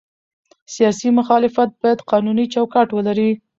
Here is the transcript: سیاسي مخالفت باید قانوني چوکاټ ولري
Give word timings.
سیاسي 0.73 1.07
مخالفت 1.19 1.69
باید 1.81 1.99
قانوني 2.11 2.45
چوکاټ 2.53 2.87
ولري 2.97 3.31